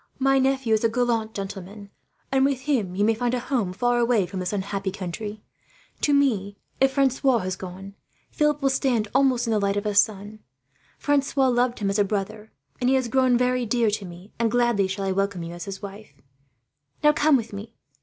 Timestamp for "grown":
13.09-13.37